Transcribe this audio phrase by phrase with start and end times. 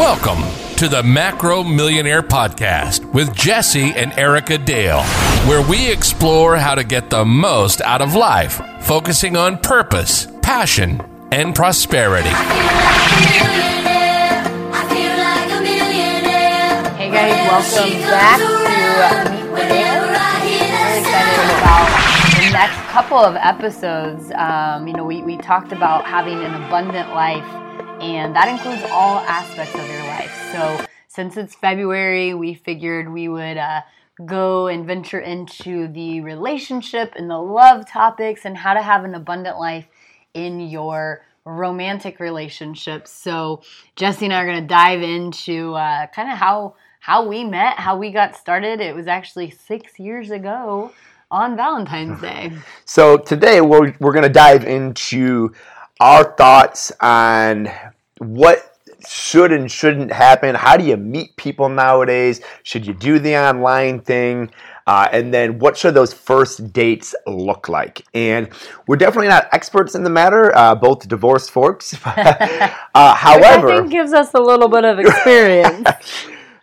[0.00, 0.42] Welcome
[0.76, 5.02] to the Macro Millionaire Podcast with Jesse and Erica Dale,
[5.46, 11.02] where we explore how to get the most out of life, focusing on purpose, passion,
[11.30, 12.30] and prosperity.
[12.30, 12.34] Hey
[17.10, 20.06] guys, welcome back to Meet the Dale.
[20.32, 24.32] Very excited about the next couple of episodes.
[24.34, 27.44] Um, you know, we, we talked about having an abundant life,
[28.00, 30.32] and that includes all aspects of your life.
[30.52, 33.82] So, since it's February, we figured we would uh,
[34.24, 39.14] go and venture into the relationship and the love topics and how to have an
[39.14, 39.86] abundant life
[40.34, 43.10] in your romantic relationships.
[43.10, 43.62] So,
[43.96, 47.78] Jesse and I are going to dive into uh, kind of how how we met,
[47.78, 48.80] how we got started.
[48.80, 50.92] It was actually six years ago
[51.30, 52.52] on Valentine's Day.
[52.84, 55.54] So today we're, we're going to dive into
[56.00, 57.70] our thoughts on
[58.18, 58.66] what
[59.06, 60.54] should and shouldn't happen.
[60.54, 62.40] How do you meet people nowadays?
[62.62, 64.50] Should you do the online thing?
[64.86, 68.02] Uh, and then what should those first dates look like?
[68.12, 68.48] And
[68.86, 71.94] we're definitely not experts in the matter, uh, both divorced folks.
[72.06, 75.88] uh, however, Which I think gives us a little bit of experience.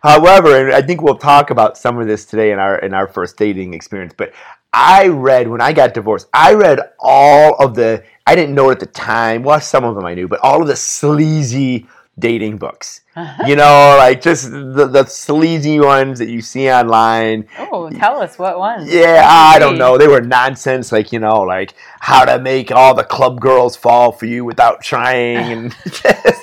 [0.02, 3.08] However, and I think we'll talk about some of this today in our in our
[3.08, 4.14] first dating experience.
[4.16, 4.32] But
[4.72, 8.72] I read when I got divorced, I read all of the I didn't know it
[8.72, 9.42] at the time.
[9.42, 11.86] Well, some of them I knew, but all of the sleazy
[12.18, 13.02] dating books.
[13.46, 17.48] You know, like just the, the sleazy ones that you see online.
[17.58, 18.86] oh, tell us what one.
[18.86, 19.98] Yeah, I don't know.
[19.98, 24.12] They were nonsense, like you know, like how to make all the club girls fall
[24.12, 26.42] for you without trying, and just,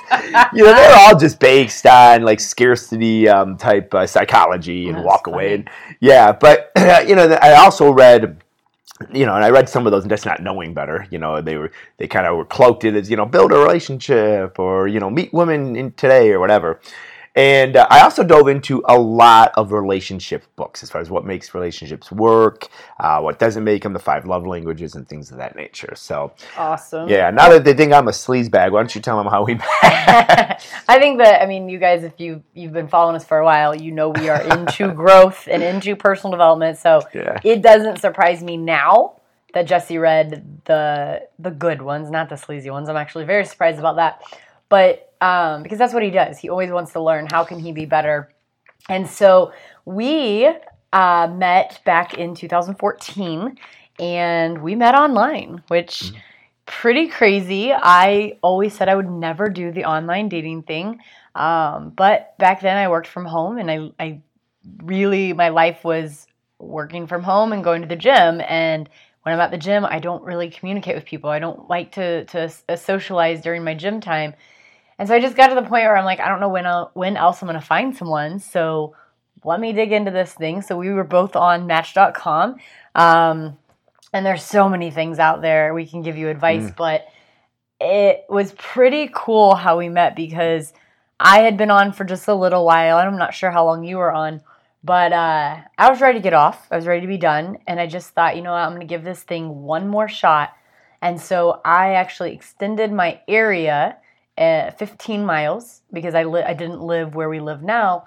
[0.54, 5.06] you know, they're all just based on like scarcity um, type uh, psychology and That's
[5.06, 5.36] walk funny.
[5.36, 5.54] away.
[5.54, 5.70] And,
[6.02, 6.72] yeah, but
[7.08, 8.42] you know, I also read.
[9.14, 11.06] You know, and I read some of those, just not knowing better.
[11.12, 13.58] You know, they were they kind of were cloaked it as you know, build a
[13.58, 16.80] relationship or you know, meet women in today or whatever.
[17.36, 21.26] And uh, I also dove into a lot of relationship books as far as what
[21.26, 22.68] makes relationships work,
[23.00, 25.94] uh, what doesn't make them, the five love languages, and things of that nature.
[25.96, 27.10] So, Awesome.
[27.10, 29.44] yeah, now that they think I'm a sleaze bag, why don't you tell them how
[29.44, 30.66] we met?
[30.88, 33.44] I think that I mean you guys, if you you've been following us for a
[33.46, 36.78] while, you know we are into growth and into personal development.
[36.78, 37.38] So Yeah.
[37.44, 39.20] it doesn't surprise me now
[39.54, 42.88] that Jesse read the the good ones, not the sleazy ones.
[42.88, 44.22] I'm actually very surprised about that.
[44.70, 46.38] But um, because that's what he does.
[46.38, 48.32] He always wants to learn how can he be better.
[48.90, 49.52] And so
[49.86, 50.50] we
[50.94, 53.58] uh, met back in 2014
[54.00, 56.12] and we met online, which
[56.66, 57.72] pretty crazy.
[57.74, 61.00] I always said I would never do the online dating thing.
[61.36, 64.22] Um, but back then I worked from home and I, I
[64.84, 66.28] really, my life was
[66.60, 68.42] working from home and going to the gym.
[68.48, 68.90] And
[69.24, 71.30] when I'm at the gym, I don't really communicate with people.
[71.30, 74.34] I don't like to, to uh, socialize during my gym time.
[74.98, 76.66] And so I just got to the point where I'm like, I don't know when,
[76.66, 78.40] I'll, when else I'm going to find someone.
[78.40, 78.96] So
[79.44, 80.62] let me dig into this thing.
[80.62, 82.56] So we were both on Match.com.
[82.96, 83.58] Um,
[84.14, 87.06] and there's so many things out there we can give you advice, but
[87.82, 90.72] it was pretty cool how we met because
[91.20, 92.98] I had been on for just a little while.
[92.98, 94.42] and I'm not sure how long you were on,
[94.84, 96.68] but uh, I was ready to get off.
[96.72, 97.58] I was ready to be done.
[97.68, 100.08] And I just thought, you know what, I'm going to give this thing one more
[100.08, 100.54] shot.
[101.02, 103.98] And so I actually extended my area
[104.38, 108.06] uh, 15 miles because I, li- I didn't live where we live now.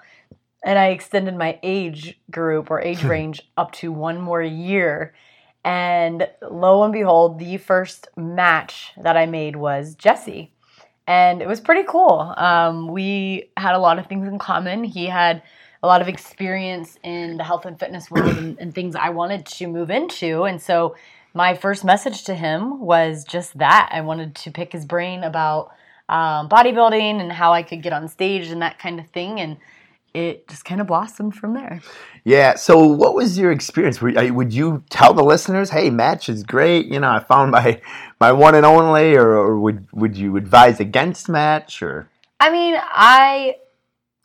[0.63, 5.13] And I extended my age group or age range up to one more year.
[5.63, 10.53] And lo and behold, the first match that I made was Jesse.
[11.07, 12.33] And it was pretty cool.
[12.37, 14.83] Um, we had a lot of things in common.
[14.83, 15.41] He had
[15.81, 19.45] a lot of experience in the health and fitness world and, and things I wanted
[19.47, 20.43] to move into.
[20.43, 20.95] And so
[21.33, 23.89] my first message to him was just that.
[23.91, 25.71] I wanted to pick his brain about
[26.09, 29.39] um, bodybuilding and how I could get on stage and that kind of thing.
[29.39, 29.57] And
[30.13, 31.81] it just kind of blossomed from there.
[32.23, 32.55] yeah.
[32.55, 34.01] So, what was your experience?
[34.01, 36.87] Uh, would you tell the listeners, "Hey, match is great.
[36.87, 37.79] You know, I found my
[38.19, 42.09] my one and only," or, or would would you advise against match, or
[42.39, 43.57] I mean, I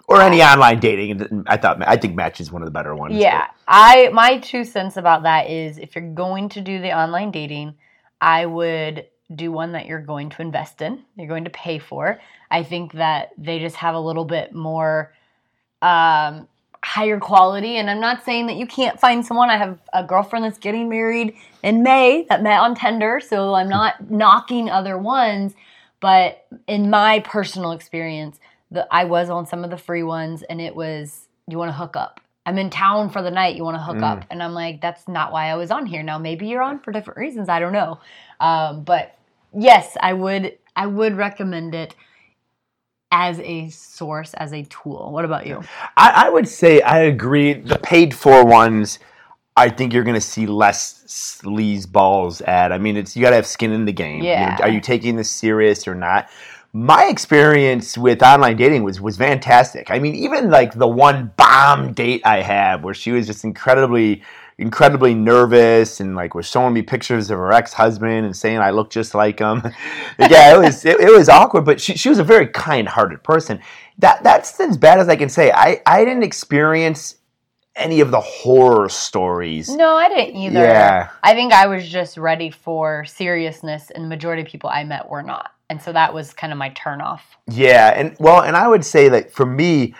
[0.08, 1.44] or any online dating?
[1.46, 3.14] I thought I think match is one of the better ones.
[3.16, 7.30] Yeah, I my two cents about that is if you're going to do the online
[7.30, 7.74] dating,
[8.22, 12.20] I would do one that you're going to invest in, you're going to pay for.
[12.50, 15.12] I think that they just have a little bit more
[15.82, 16.48] um,
[16.84, 17.76] higher quality.
[17.76, 19.48] And I'm not saying that you can't find someone.
[19.48, 23.68] I have a girlfriend that's getting married in May that met on Tinder, so I'm
[23.68, 25.54] not knocking other ones.
[26.00, 28.38] But in my personal experience,
[28.70, 31.76] the, I was on some of the free ones, and it was you want to
[31.76, 32.20] hook up.
[32.46, 33.56] I'm in town for the night.
[33.56, 36.02] You want to hook up, and I'm like, that's not why I was on here.
[36.02, 37.48] Now maybe you're on for different reasons.
[37.48, 37.98] I don't know,
[38.44, 39.16] um, but
[39.56, 40.58] yes, I would.
[40.76, 41.94] I would recommend it
[43.10, 45.12] as a source, as a tool.
[45.12, 45.62] What about you?
[45.96, 47.54] I, I would say I agree.
[47.54, 48.98] The paid for ones,
[49.56, 52.72] I think you're going to see less sleaze balls at.
[52.72, 54.18] I mean, it's you got to have skin in the game.
[54.18, 54.58] You know, Yeah.
[54.62, 56.28] are you taking this serious or not?
[56.72, 59.92] My experience with online dating was was fantastic.
[59.92, 64.22] I mean, even like the one bomb date I had where she was just incredibly
[64.58, 68.90] incredibly nervous and like was showing me pictures of her ex-husband and saying I look
[68.90, 69.62] just like him.
[70.18, 73.60] yeah, it was it, it was awkward, but she, she was a very kind-hearted person.
[73.98, 75.50] That that's as bad as I can say.
[75.52, 77.16] I I didn't experience
[77.76, 79.68] any of the horror stories.
[79.68, 80.60] No, I didn't either.
[80.60, 81.10] Yeah.
[81.22, 85.08] I think I was just ready for seriousness, and the majority of people I met
[85.08, 85.50] were not.
[85.70, 87.20] And so that was kind of my turnoff.
[87.48, 89.94] Yeah, and well, and I would say that for me,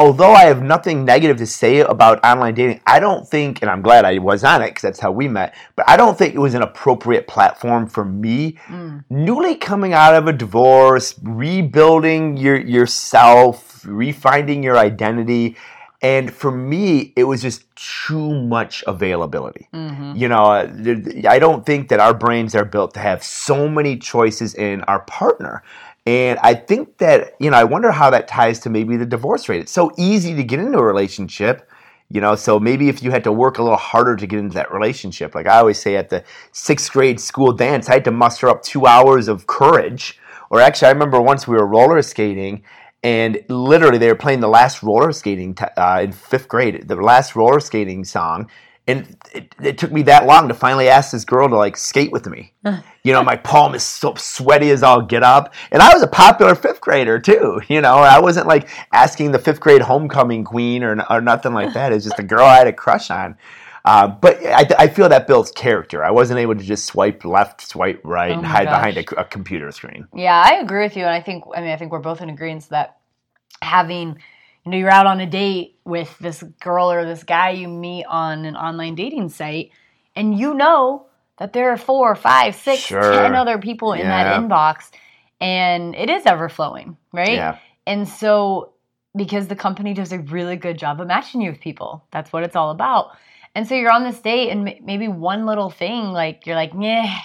[0.00, 3.82] although I have nothing negative to say about online dating, I don't think, and I'm
[3.82, 5.54] glad I was on it because that's how we met.
[5.76, 8.58] But I don't think it was an appropriate platform for me.
[8.66, 9.04] Mm.
[9.10, 15.56] Newly coming out of a divorce, rebuilding your yourself, refinding your identity.
[16.02, 19.68] And for me, it was just too much availability.
[19.74, 20.16] Mm-hmm.
[20.16, 20.44] You know,
[21.28, 25.00] I don't think that our brains are built to have so many choices in our
[25.00, 25.62] partner.
[26.06, 29.48] And I think that, you know, I wonder how that ties to maybe the divorce
[29.48, 29.60] rate.
[29.60, 31.70] It's so easy to get into a relationship,
[32.08, 34.54] you know, so maybe if you had to work a little harder to get into
[34.54, 38.10] that relationship, like I always say at the sixth grade school dance, I had to
[38.10, 40.18] muster up two hours of courage.
[40.50, 42.64] Or actually, I remember once we were roller skating
[43.02, 46.96] and literally they were playing the last roller skating t- uh, in fifth grade, the
[46.96, 48.50] last roller skating song.
[48.90, 52.12] And it, it took me that long to finally ask this girl to like skate
[52.12, 52.52] with me.
[53.02, 55.54] You know, my palm is so sweaty as all get up.
[55.70, 57.60] And I was a popular fifth grader too.
[57.68, 61.72] You know, I wasn't like asking the fifth grade homecoming queen or, or nothing like
[61.74, 61.92] that.
[61.92, 63.36] It's just a girl I had a crush on.
[63.84, 66.04] Uh, but I, I feel that builds character.
[66.04, 68.94] I wasn't able to just swipe left, swipe right, Oh and hide gosh.
[68.94, 70.06] behind a, a computer screen.
[70.14, 72.28] Yeah, I agree with you, and I think I mean I think we're both in
[72.28, 72.98] agreement that
[73.62, 74.18] having
[74.70, 78.04] you know you're out on a date with this girl or this guy you meet
[78.04, 79.70] on an online dating site,
[80.14, 81.06] and you know
[81.38, 83.34] that there are four, five, six, ten Sure.
[83.34, 84.90] other people in that inbox,
[85.40, 87.32] and it is ever flowing, right?
[87.32, 87.58] Yeah.
[87.84, 88.74] And so,
[89.16, 92.44] because the company does a really good job of matching you with people, that's what
[92.44, 93.16] it's all about.
[93.56, 97.18] And so you're on this date, and maybe one little thing, like you're like, yeah,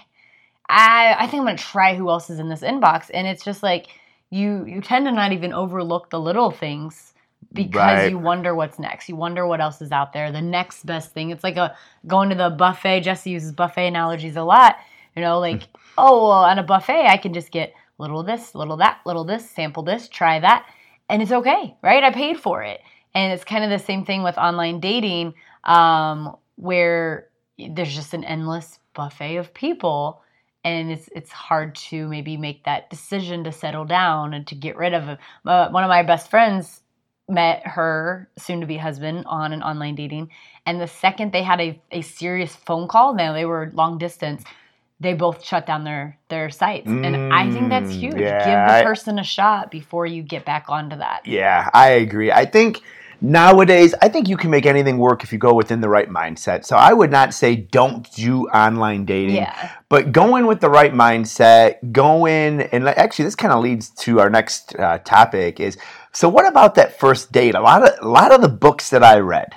[0.68, 3.62] I, I think I'm gonna try who else is in this inbox, and it's just
[3.62, 3.86] like
[4.32, 7.14] you you tend to not even overlook the little things
[7.56, 8.12] because Right.
[8.12, 9.10] you wonder what's next.
[9.10, 10.32] You wonder what else is out there.
[10.32, 11.32] The next best thing.
[11.32, 11.76] It's like a
[12.06, 13.02] going to the buffet.
[13.02, 14.78] Jesse uses buffet analogies a lot.
[15.16, 15.64] You know, like
[15.98, 19.50] oh, well, on a buffet, I can just get little this, little that, little this,
[19.50, 20.68] sample this, try that,
[21.10, 22.04] and it's okay, right?
[22.04, 22.82] I paid for it.
[23.14, 28.26] And it's kind of the same thing with online dating, um, where there's just an
[28.26, 30.22] endless buffet of people,
[30.66, 34.76] and it's it's hard to maybe make that decision to settle down and to get
[34.76, 35.18] rid of.
[35.46, 36.82] Uh, one of my best friends
[37.30, 40.30] met her soon-to-be husband on an online dating,
[40.66, 44.44] and the second they had a, a serious phone call, now they were long distance
[45.00, 46.96] they both shut down their their sites.
[47.04, 48.18] And i think that's Mm, huge.
[48.20, 51.22] Yeah, give the I- person a shot before you get back onto that.
[51.26, 52.32] Yeah, I agree.
[52.32, 52.82] I think
[53.22, 56.66] nowadays, I think you can make anything work if you go within the right mindset.
[56.66, 59.72] So I would not say don't do online dating, Yeah.
[59.90, 61.92] but go in with the right mindset.
[61.92, 65.78] Go in, and actually, this kind of leads to our next uh, topic: is
[66.12, 67.56] so what about that first date?
[67.56, 69.56] A lot of a lot of the books that I read.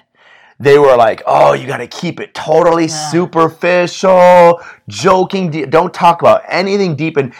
[0.61, 5.50] They were like, "Oh, you got to keep it totally superficial, joking.
[5.50, 7.33] de- Don't talk about anything deep." And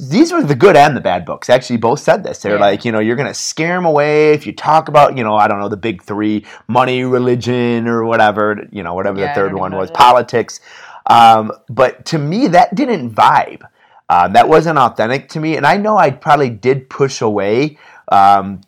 [0.00, 1.48] these were the good and the bad books.
[1.50, 2.38] Actually, both said this.
[2.40, 2.60] They're Yeah.
[2.60, 5.46] like, you know, you're gonna scare them away if you talk about, you know, I
[5.48, 8.66] don't know, the big three: money, religion, or whatever.
[8.72, 10.60] You know, whatever Yeah, the third one was, politics.
[11.06, 13.62] Um, but to me, that didn't vibe.
[14.10, 17.78] Uh, that wasn't authentic to me, and I know I probably did push away
[18.10, 18.62] um,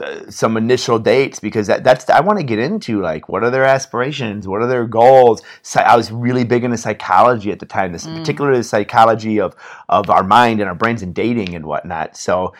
[0.00, 3.50] Uh, some initial dates because that, that's I want to get into like what are
[3.50, 5.42] their aspirations, what are their goals.
[5.62, 8.16] Psy- I was really big into psychology at the time, this mm.
[8.18, 9.54] particularly the psychology of
[9.88, 12.16] of our mind and our brains and dating and whatnot.
[12.16, 12.54] So.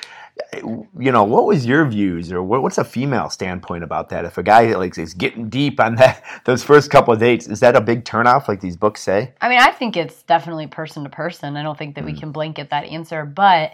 [0.53, 0.61] Eh,
[1.07, 4.25] you know, what was your views, or what, what's a female standpoint about that?
[4.25, 7.59] If a guy like is getting deep on that those first couple of dates, is
[7.59, 9.33] that a big turnoff, like these books say?
[9.41, 12.21] i mean i think it's definitely person to person i don't think that we Mm.
[12.21, 13.73] can blanket that answer but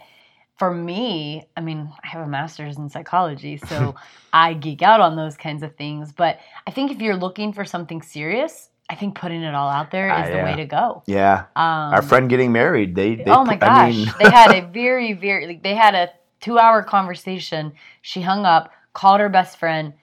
[0.56, 3.94] for me i mean i have a master's in psychology so
[4.32, 7.64] i geek out on those kinds of things but i think if you're looking for
[7.64, 11.02] something serious i think putting it all out there is Ah, the way to go.
[11.06, 12.94] Yeah, um, our friend getting married.
[12.94, 15.94] They, they oh my gosh I mean, they had a very very like they had
[15.94, 17.72] a two hour conversation.
[18.02, 19.94] She hung up called her best friend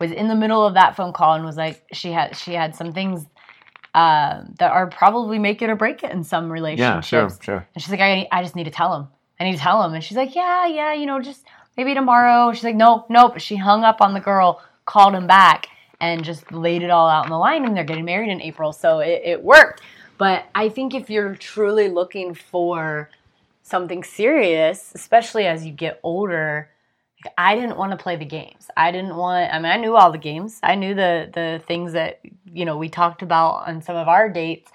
[0.00, 2.74] was in the middle of that phone call and was like she had she had
[2.74, 3.26] some things
[3.94, 7.06] uh, that are probably make it or break it in some yeah, relationships.
[7.06, 7.68] sure, sure.
[7.74, 9.08] and she's like I, I just need to tell him
[9.40, 12.52] And you tell him, and she's like, yeah, yeah, you know, just maybe tomorrow.
[12.52, 13.40] She's like, no, nope.
[13.40, 15.66] She hung up on the girl, called him back,
[15.98, 17.64] and just laid it all out on the line.
[17.64, 19.80] And they're getting married in April, so it, it worked.
[20.18, 23.08] But I think if you're truly looking for
[23.62, 26.68] something serious, especially as you get older,
[27.38, 28.68] I didn't want to play the games.
[28.76, 29.52] I didn't want.
[29.52, 30.58] I mean, I knew all the games.
[30.62, 32.20] I knew the the things that
[32.52, 34.70] you know we talked about on some of our dates.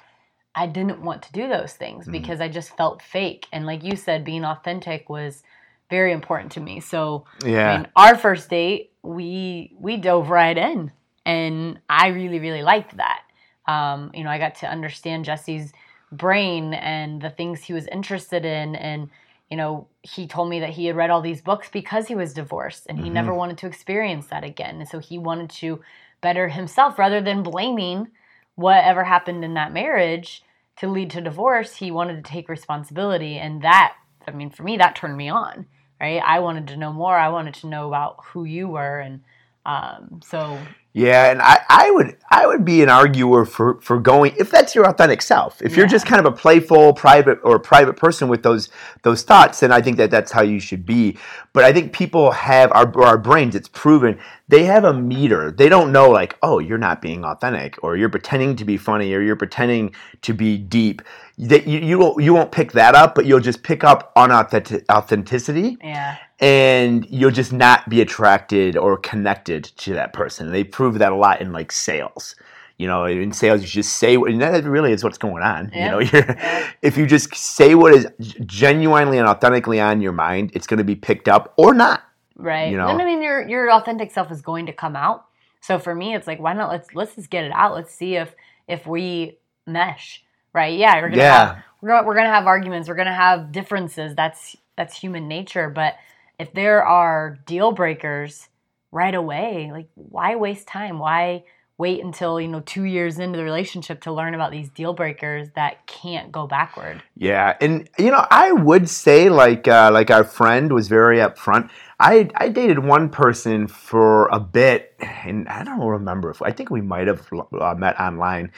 [0.55, 3.47] I didn't want to do those things because I just felt fake.
[3.51, 5.43] And like you said, being authentic was
[5.89, 6.79] very important to me.
[6.79, 7.69] So Yeah.
[7.69, 10.91] I mean, our first date, we we dove right in,
[11.25, 13.21] and I really really liked that.
[13.67, 15.73] Um, you know, I got to understand Jesse's
[16.11, 19.09] brain and the things he was interested in, and
[19.51, 22.33] you know, he told me that he had read all these books because he was
[22.33, 25.81] divorced, and he never wanted to experience that again, and so he wanted to
[26.21, 28.07] better himself rather than blaming
[28.55, 30.43] whatever happened in that marriage
[30.77, 31.75] to lead to divorce.
[31.75, 33.95] He wanted to take responsibility, and that,
[34.27, 35.67] I mean, for me, that turned me on
[35.99, 36.21] right?
[36.25, 37.15] I wanted to know more.
[37.15, 39.21] I wanted to know about who you were, and
[39.65, 40.59] um, so
[40.93, 44.75] Yeah, and I, I would I would be an arguer for, for going if that's
[44.75, 45.61] your authentic self.
[45.61, 48.69] If you're just kind of a playful, private or private person with those
[49.01, 51.17] those thoughts, then I think that that's how you should be.
[51.51, 53.55] But I think people have our our brains.
[53.55, 55.51] It's proven they have a meter.
[55.51, 59.13] They don't know like, oh, you're not being authentic, or you're pretending to be funny,
[59.13, 61.01] or you're pretending to be deep.
[61.39, 64.85] That you you won't you won't pick that up, but you'll just pick up unauthentic
[64.91, 70.51] authenticity yeah, and you'll just not be attracted or connected to that person.
[70.51, 72.35] They prove that a lot in like sales.
[72.77, 75.71] You know, in sales, you just say what, and that really is what's going on.
[75.73, 76.35] You know, you're,
[76.81, 78.05] if you just say what is
[78.45, 82.03] genuinely and authentically on your mind, it's going to be picked up or not.
[82.35, 82.69] right.
[82.69, 82.89] You know?
[82.89, 85.25] And I mean, your your authentic self is going to come out.
[85.61, 86.69] So for me, it's like, why not?
[86.69, 87.73] Let's let's just get it out.
[87.73, 88.35] Let's see if
[88.67, 90.21] if we mesh,
[90.53, 90.77] right?
[90.77, 91.47] Yeah, we're gonna Yeah.
[91.47, 92.89] have we're we're gonna have arguments.
[92.89, 94.15] We're gonna have differences.
[94.15, 95.69] That's that's human nature.
[95.69, 95.95] But
[96.39, 98.49] if there are deal breakers
[98.91, 100.99] right away, like why waste time?
[100.99, 101.43] Why
[101.77, 105.49] wait until you know two years into the relationship to learn about these deal breakers
[105.55, 107.03] that can't go backward?
[107.17, 111.69] Yeah, and you know, I would say like uh, like our friend was very upfront.
[111.99, 116.69] I I dated one person for a bit, and I don't remember if I think
[116.69, 117.27] we might have
[117.59, 118.51] uh, met online,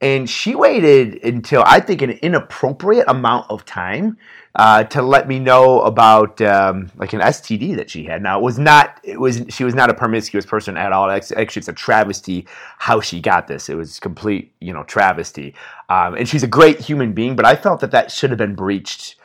[0.00, 4.16] and she waited until I think an inappropriate amount of time
[4.54, 8.22] uh, to let me know about um, like an STD that she had.
[8.22, 11.10] Now it was not it was she was not a promiscuous person at all.
[11.10, 12.46] Actually, it's a travesty
[12.78, 13.68] how she got this.
[13.68, 15.54] It was complete you know travesty.
[15.88, 18.54] Um, and she's a great human being, but I felt that that should have been
[18.54, 19.16] breached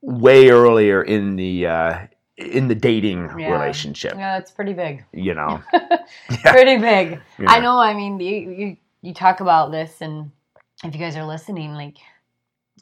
[0.00, 1.98] way earlier in the uh,
[2.36, 3.50] in the dating Yeah.
[3.52, 4.14] relationship.
[4.16, 5.04] Yeah, it's pretty big.
[5.12, 5.60] You know,
[6.44, 7.20] pretty big.
[7.38, 7.50] Yeah.
[7.50, 7.78] I know.
[7.78, 8.76] I mean, you, you
[9.08, 10.30] you talk about this, and
[10.84, 11.96] if you guys are listening, like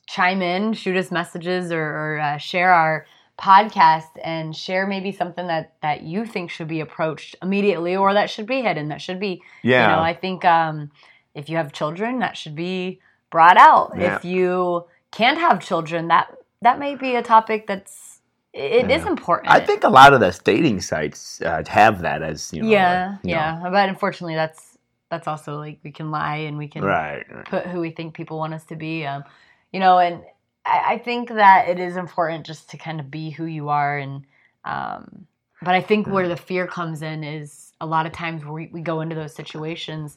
[0.07, 3.07] chime in, shoot us messages, or, or uh, share our
[3.39, 8.29] podcast, and share maybe something that that you think should be approached immediately, or that
[8.29, 8.89] should be hidden.
[8.89, 10.03] That should be, yeah, you know.
[10.03, 10.91] I think um,
[11.35, 13.93] if you have children, that should be brought out.
[13.97, 14.17] Yeah.
[14.17, 16.27] If you can't have children, that
[16.63, 18.21] that may be a topic that's
[18.53, 19.09] it is Yeah.
[19.09, 19.53] important.
[19.53, 23.11] I think a lot of the dating sites uh, have that as you know, yeah,
[23.13, 23.71] like, you know, yeah.
[23.71, 24.76] But unfortunately, that's
[25.11, 27.25] that's also like we can lie and we can right.
[27.33, 27.45] right.
[27.47, 29.07] put who we think people want us to be.
[29.07, 29.25] Um,
[29.73, 30.23] you know, and
[30.65, 33.99] I, I think that it is important just to kind of be who you are.
[33.99, 34.27] And
[34.65, 35.27] um,
[35.63, 38.81] but I think where the fear comes in is a lot of times we, we
[38.81, 40.17] go into those situations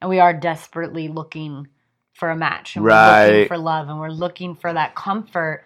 [0.00, 1.68] and we are desperately looking
[2.14, 3.48] for a match and we're looking Right.
[3.48, 5.64] for love and we're looking for that comfort.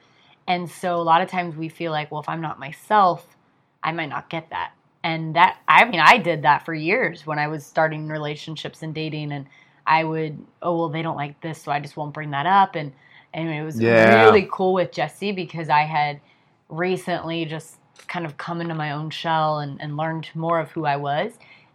[0.49, 3.37] And so a lot of times we feel like, well, if I'm not myself,
[3.83, 4.73] I might not get that.
[5.05, 8.95] And that, I mean, I did that for years when I was starting relationships and
[8.95, 9.47] dating, and
[9.87, 12.77] I would, oh, well, they don't like this, so I just won't bring that up.
[12.77, 12.93] And,
[13.35, 14.25] and it was Yeah.
[14.25, 16.21] really cool with Jesse because I had
[16.69, 17.79] recently just
[18.09, 21.33] kind of come into my own shell and, and learned more of who I was.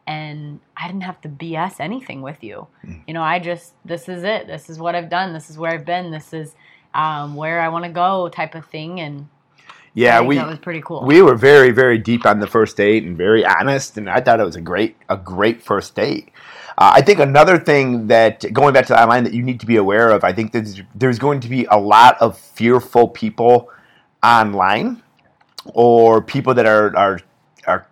[0.07, 2.67] And I didn't have to BS anything with you.
[2.85, 3.01] Mm.
[3.07, 4.47] You know, I just, this is it.
[4.47, 5.33] This is what I've done.
[5.33, 6.11] This is where I've been.
[6.11, 6.55] This is
[6.93, 9.01] um, where I want to go type of thing.
[9.01, 9.27] And
[9.97, 11.03] Yeah, we that was pretty cool.
[11.03, 14.39] we were very very deep on the first date and very honest, and I thought
[14.39, 16.29] it was a great a great first date.
[16.77, 19.65] Uh, I think another thing that going back to the online that you need to
[19.65, 20.23] be aware of.
[20.23, 23.71] I think there's there's going to be a lot of fearful people
[24.21, 25.01] online,
[25.65, 27.19] or people that are are
[27.65, 27.87] are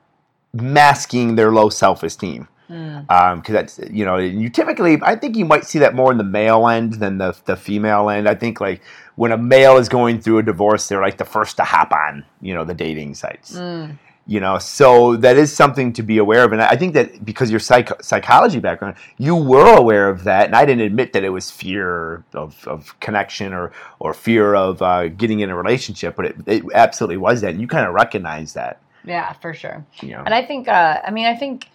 [0.53, 2.47] masking their low self esteem.
[2.69, 3.35] Mm.
[3.37, 6.23] because that's you know you typically I think you might see that more in the
[6.23, 8.27] male end than the the female end.
[8.27, 8.81] I think like
[9.15, 12.25] when a male is going through a divorce, they're like the first to hop on
[12.41, 13.97] you know the dating sites, Mm.
[14.27, 17.51] you know so that is something to be aware of and i think that because
[17.51, 21.29] your psych- psychology background you were aware of that and i didn't admit that it
[21.29, 26.25] was fear of, of connection or or fear of uh, getting in a relationship but
[26.25, 29.85] it, it absolutely was that And you kind of recognize that Yeah, for sure.
[30.01, 31.69] you know And I think, uh, I mean, I think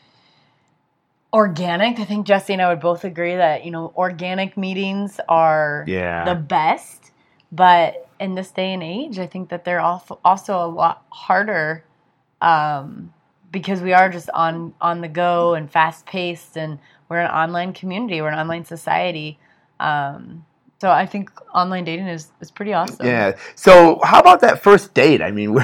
[1.33, 1.99] organic.
[1.99, 6.25] I think Jesse and I would both agree that you know organic meetings are yeah
[6.25, 7.13] the best.
[7.53, 11.85] But in this day and age, I think that they're also also a lot harder
[12.41, 13.13] um,
[13.51, 17.73] because we are just on on the go and fast paced, and we're an online
[17.73, 19.39] community, we're an online society.
[19.79, 20.45] Um,
[20.81, 23.05] so I think online dating is is pretty awesome.
[23.05, 23.37] Yeah.
[23.55, 25.21] So, how about that first date?
[25.21, 25.55] I mean,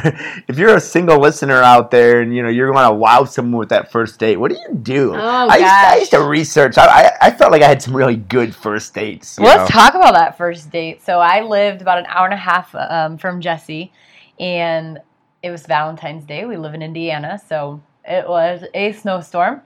[0.46, 3.58] if you're a single listener out there and you know you're going to wow someone
[3.58, 5.14] with that first date, what do you do?
[5.14, 6.76] Oh, I, used, I used to research.
[6.76, 9.38] I, I, felt like I had some really good first dates.
[9.38, 11.02] Well, let's talk about that first date.
[11.02, 13.92] So I lived about an hour and a half um, from Jesse,
[14.38, 15.00] and
[15.42, 16.44] it was Valentine's Day.
[16.44, 19.62] We live in Indiana, so it was a snowstorm.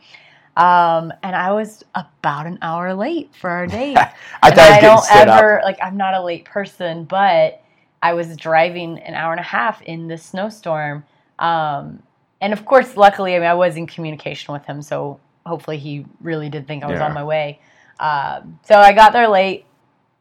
[0.61, 3.97] Um, and I was about an hour late for our date.
[4.43, 5.65] I thought I don't ever up.
[5.65, 7.63] like I'm not a late person, but
[8.03, 11.05] I was driving an hour and a half in this snowstorm.
[11.39, 12.03] Um,
[12.43, 16.05] and of course, luckily, I mean, I was in communication with him, so hopefully, he
[16.21, 17.07] really did think I was Yeah.
[17.07, 17.61] on my way.
[17.99, 19.65] Um, so I got there late.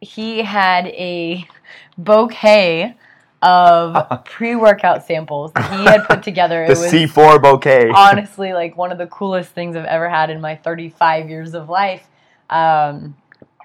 [0.02, 1.46] He had a
[1.98, 2.96] bouquet
[3.42, 6.66] of pre-workout samples that he had put together.
[6.70, 7.90] The it was C4 bouquet.
[7.96, 11.70] honestly like one of the coolest things I've ever had in my 35 years of
[11.70, 12.08] life.
[12.50, 13.16] Um,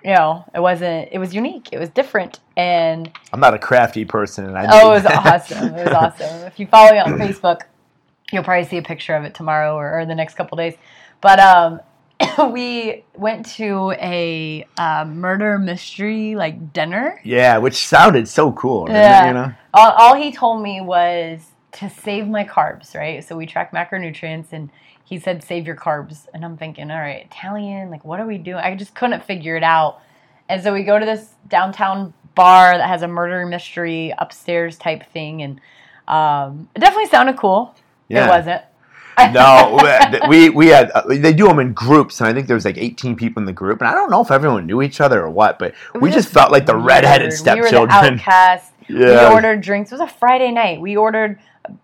[0.04, 1.08] you know, it wasn't.
[1.12, 1.70] It was unique.
[1.72, 4.44] It was different, and I'm not a crafty person.
[4.44, 5.74] And I oh, it was awesome.
[5.74, 6.46] It was awesome.
[6.46, 7.62] If you follow me on Facebook,
[8.30, 10.74] you'll probably see a picture of it tomorrow or, or the next couple days.
[11.22, 11.80] But um,
[12.50, 17.20] we went to a uh, murder mystery like dinner.
[17.24, 18.86] yeah, which sounded so cool.
[18.86, 19.26] didn't it, Yeah.
[19.28, 19.52] you know?
[19.72, 21.40] all, all he told me was
[21.72, 23.24] to save my carbs, right?
[23.24, 24.70] So we track macronutrients, and
[25.04, 28.38] he said save your carbs, and I'm thinking, all right, Italian, like what are we
[28.38, 28.58] doing?
[28.58, 30.00] I just couldn't figure it out,
[30.48, 35.10] and so we go to this downtown bar that has a murder mystery upstairs type
[35.12, 35.60] thing, and
[36.06, 37.74] um, it definitely sounded cool.
[38.08, 38.26] Yeah.
[38.26, 38.62] It wasn't.
[39.18, 39.78] No,
[40.28, 42.78] we we had uh, they do them in groups, and I think there was like
[42.78, 45.30] 18 people in the group, and I don't know if everyone knew each other or
[45.30, 46.86] what, but we was just felt like the weird.
[46.86, 48.70] redheaded We were the outcasts.
[48.86, 49.92] We ordered drinks.
[49.92, 50.78] It was a Friday night.
[50.78, 51.38] We ordered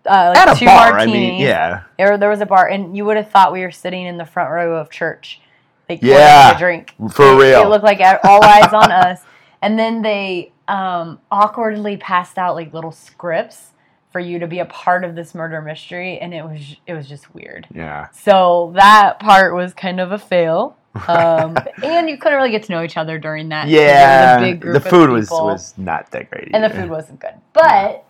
[0.05, 1.83] uh, like At a two bar, I mean, yeah.
[1.97, 4.25] There, there was a bar, and you would have thought we were sitting in the
[4.25, 5.41] front row of church,
[5.89, 6.93] like Yeah, a drink.
[7.11, 7.63] for real.
[7.63, 9.23] It looked like all eyes on us.
[9.63, 13.71] And then they um, awkwardly passed out like little scripts
[14.11, 17.07] for you to be a part of this murder mystery, and it was it was
[17.07, 17.67] just weird.
[17.73, 18.09] Yeah.
[18.11, 20.77] So that part was kind of a fail.
[21.07, 23.93] Um, and you couldn't really get to know each other during that there was a
[23.93, 24.39] Yeah.
[24.39, 26.49] big group The food was was not that great.
[26.53, 27.35] and the food wasn't good.
[27.53, 28.03] But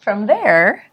[0.00, 0.84] from there,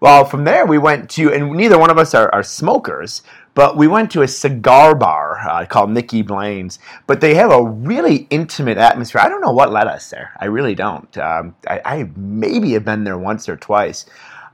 [0.00, 3.22] Well, from there we went to, and neither one of us are, are smokers,
[3.54, 6.78] but we went to a cigar bar uh, called Nicky Blaine's.
[7.08, 9.20] But they have a really intimate atmosphere.
[9.20, 10.30] I don't know what led us there.
[10.38, 11.18] I really don't.
[11.18, 14.06] Um, I, I maybe have been there once or twice.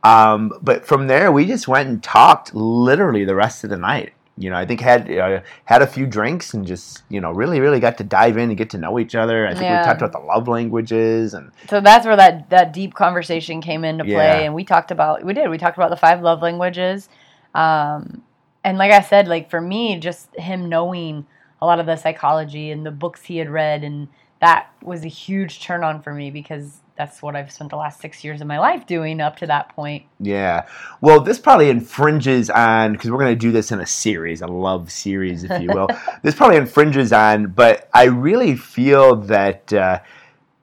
[0.02, 4.14] Um, but from there, we just went and talked literally the rest of the night.
[4.36, 7.60] You know, I think had uh, had a few drinks and just you know really
[7.60, 9.46] really got to dive in and get to know each other.
[9.46, 9.80] I think Yeah.
[9.80, 13.84] we talked about the love languages and so that's where that that deep conversation came
[13.84, 14.44] into play Yeah.
[14.46, 17.08] and we talked about we did we talked about the five love languages
[17.54, 18.22] um
[18.64, 21.26] and like i said like for me just him knowing
[21.62, 24.08] a lot of the psychology and the books he had read and
[24.40, 28.00] that was a huge turn on for me because that's what i've spent the last
[28.00, 30.66] six years of my life doing up to that point Yeah.
[31.00, 34.46] Well, this probably infringes on because we're going to do this in a series, a
[34.46, 35.88] love series, if you will.
[36.22, 40.00] this probably infringes on, but I really feel that uh,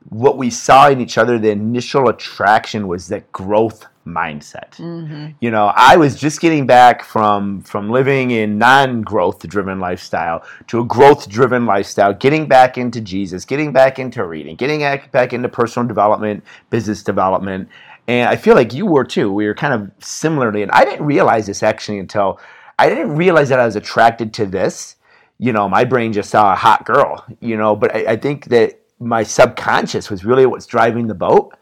[0.10, 4.72] what we saw in each other, the initial attraction was that growth mindset.
[4.72, 5.28] mm-hmm.
[5.40, 10.82] You know, I was just getting back from from living in non-growth driven lifestyle to
[10.82, 15.34] a growth driven lifestyle, getting back into Jesus, getting back into reading, getting back back
[15.34, 17.70] into personal development, business development.
[18.08, 19.32] And I feel like you were too.
[19.32, 22.40] We were kind of similarly and I didn't realize this actually until
[22.80, 24.96] I didn't realize that I was attracted to this.
[25.38, 28.46] You know, my brain just saw a hot girl, you know, but I, I think
[28.46, 31.56] that my subconscious was really what's driving the boat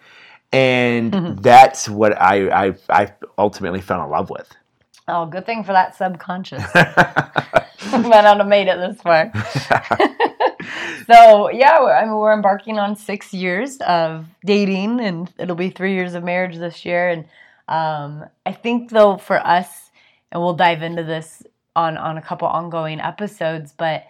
[0.52, 4.50] and that's what I, I I ultimately fell in love with.
[5.08, 9.32] oh good thing for that subconscious might not have made it this far
[11.08, 15.70] so yeah, we're, I mean, we're embarking on six years of dating, and it'll be
[15.70, 17.10] three years of marriage this year.
[17.10, 17.26] And
[17.68, 19.90] um, I think though for us,
[20.32, 21.44] and we'll dive into this
[21.76, 24.06] on on a couple ongoing episodes, but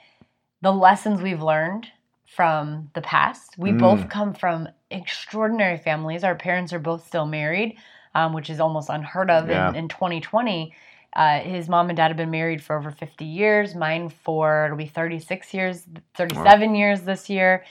[0.61, 1.87] the lessons we've learned
[2.35, 3.57] from the past.
[3.57, 3.79] We Mm.
[3.79, 6.23] both come from extraordinary families.
[6.23, 7.77] Our parents are both still married.
[8.15, 9.69] um, which is almost unheard of Yeah.
[9.69, 10.73] in, in 2020.
[11.15, 13.75] Uh, his mom and dad have been married for over 50 years.
[13.75, 17.63] Mine for it'll be 36 years, 37 years this year,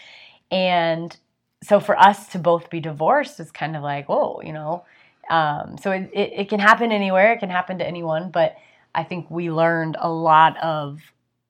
[0.52, 1.16] and
[1.60, 4.84] so for us to both be divorced is kind of like whoa, you know.
[5.28, 7.32] Um, so it, it, it can happen anywhere.
[7.32, 8.56] It can happen to anyone, but
[8.94, 11.00] I think we learned a lot of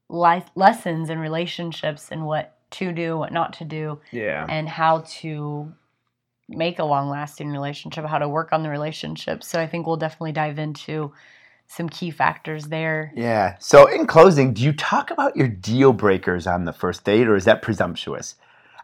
[0.09, 4.46] life lessons in relationships and what to do, what not to do, Yeah.
[4.48, 5.72] and how to
[6.48, 9.42] make a long lasting relationship, how to work on the relationship.
[9.44, 11.12] So I think we'll definitely dive into
[11.66, 13.12] some key factors there.
[13.14, 13.57] Yeah.
[13.59, 17.37] So, in closing, do you talk about your deal breakers on the first date, or
[17.37, 18.37] is that presumptuous?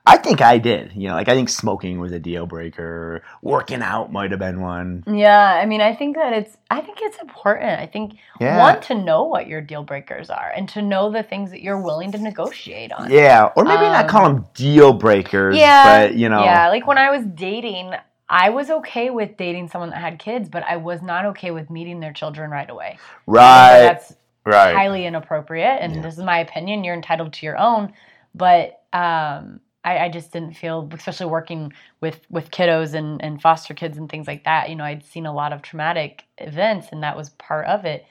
[0.06, 0.92] I think I did.
[0.94, 3.22] You know, like I think smoking was a deal breaker.
[3.40, 5.02] Working out might have been one.
[5.06, 7.80] Yeah, I mean, I think that it's I think it's important.
[7.80, 8.58] I think Yeah.
[8.58, 11.80] one to know what your deal breakers are and to know the things that you're
[11.80, 13.10] willing to negotiate on.
[13.10, 15.56] Yeah, or maybe not Um, call them deal breakers.
[15.56, 17.94] Yeah, but you know, Yeah, like when I was dating,
[18.28, 21.70] I was okay with dating someone that had kids, but I was not okay with
[21.70, 22.98] meeting their children right away.
[23.26, 24.14] right, That's
[24.44, 24.74] right.
[24.74, 26.02] highly inappropriate, and Yeah.
[26.02, 26.84] this is my opinion.
[26.84, 27.94] You're entitled to your own,
[28.34, 33.74] but um, I, I just didn't feel, especially working with with kiddos and and foster
[33.74, 34.70] kids and things like that.
[34.70, 38.06] You know, I'd seen a lot of traumatic events, and that was part of it.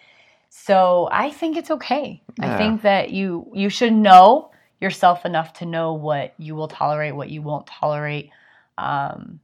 [0.50, 2.22] So I think it's okay.
[2.38, 2.46] Yeah.
[2.46, 7.16] I think that you you should know yourself enough to know what you will tolerate,
[7.16, 8.30] what you won't tolerate,
[8.78, 9.40] um,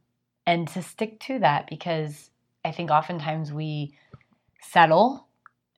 [0.46, 2.30] and to stick to that because
[2.66, 3.98] I think oftentimes we
[4.62, 5.28] settle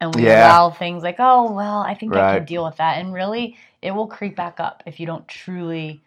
[0.01, 0.27] and we Yeah.
[0.27, 2.23] allow things like, oh well, I think I Right.
[2.23, 6.03] can deal with that, and really it will creep back up if you don't truly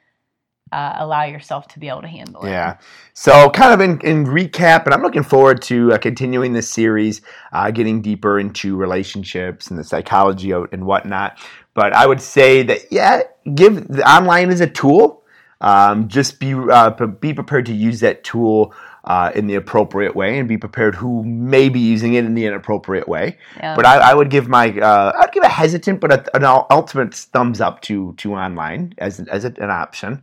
[0.75, 2.51] uh, allow yourself to be able to handle it.
[2.51, 2.79] Yeah.
[3.13, 7.23] So, kind of in, in recap, and I'm looking forward to uh, continuing this series,
[7.53, 11.39] uh, getting deeper into relationships and the psychology of, and whatnot.
[11.75, 13.23] But I would say that, yeah,
[13.55, 15.23] give the online as a tool.
[15.61, 20.39] Um, just be uh, be prepared to use that tool uh, in the appropriate way,
[20.39, 23.39] and be prepared who may be using it in the inappropriate way.
[23.57, 23.77] Yeah.
[23.77, 27.15] But I, I would give my uh, I'd give a hesitant but a, an ultimate
[27.15, 30.23] thumbs up to to online as as an option.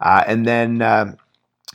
[0.00, 1.16] Uh, and then um,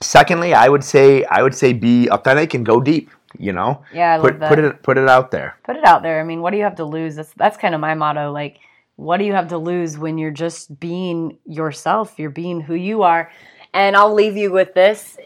[0.02, 3.10] secondly, I would say I would say be authentic and go deep.
[3.40, 4.50] You know, yeah, I put love that.
[4.50, 5.58] put it put it out there.
[5.64, 6.22] put it out there.
[6.22, 7.16] I mean, what do you have to lose?
[7.16, 8.32] That's that's kind of my motto.
[8.32, 8.60] Like,
[8.96, 12.14] what do you have to lose when you're just being yourself?
[12.20, 13.32] You're being who you are.
[13.74, 15.18] And I'll leave you with this: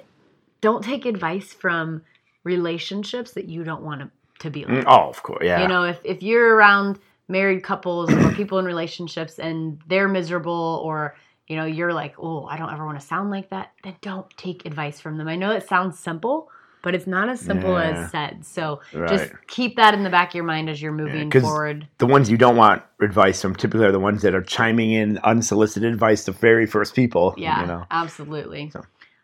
[0.62, 2.02] don't take advice from
[2.46, 4.74] relationships that you don't want to, to be like.
[4.74, 5.62] Mm, Oh, of course, yeah.
[5.62, 10.82] You know, if if you're around married couples or people in relationships and they're miserable
[10.86, 13.96] or you know you're like oh i don't ever want to sound like that then
[14.02, 16.50] don't take advice from them i know it sounds simple
[16.84, 18.04] but it's not as simple Yeah.
[18.06, 19.10] as said so Right.
[19.10, 22.06] just keep that in the back of your mind as you're moving 'cause forward the
[22.08, 25.92] ones you don't want advice from typically are the ones that are chiming in unsolicited
[25.92, 27.34] advice to very first people.
[27.38, 27.86] yeah You know.
[27.92, 28.84] absolutely So.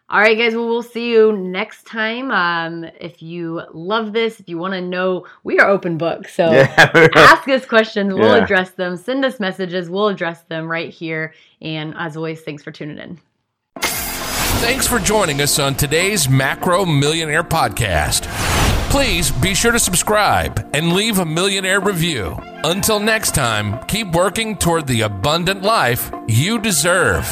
[0.10, 4.48] All right guys well we'll see you next time um, if you love this if
[4.50, 7.10] you want to know we are open book so Yeah.
[7.16, 8.44] ask us questions we'll Yeah.
[8.44, 12.72] address them send us messages we'll address them right here and as always thanks for
[12.72, 13.20] tuning in
[14.62, 18.28] Thanks for joining us on today's Macro Millionaire Podcast.
[18.90, 22.38] Please be sure to subscribe and leave a millionaire review.
[22.64, 27.26] Until next time, keep working toward the abundant life you deserve.